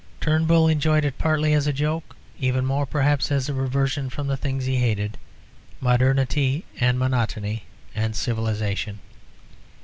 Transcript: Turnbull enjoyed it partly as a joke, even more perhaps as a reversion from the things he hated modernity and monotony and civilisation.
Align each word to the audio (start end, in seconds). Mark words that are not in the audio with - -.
Turnbull 0.19 0.67
enjoyed 0.67 1.05
it 1.05 1.19
partly 1.19 1.53
as 1.53 1.67
a 1.67 1.71
joke, 1.73 2.15
even 2.39 2.65
more 2.65 2.87
perhaps 2.87 3.31
as 3.31 3.47
a 3.47 3.53
reversion 3.53 4.09
from 4.09 4.25
the 4.25 4.35
things 4.35 4.65
he 4.65 4.77
hated 4.77 5.15
modernity 5.79 6.65
and 6.79 6.97
monotony 6.97 7.65
and 7.93 8.15
civilisation. 8.15 8.97